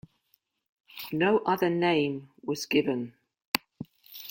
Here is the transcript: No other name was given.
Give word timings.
No 1.11 1.43
other 1.45 1.69
name 1.69 2.29
was 2.41 2.65
given. 2.65 3.13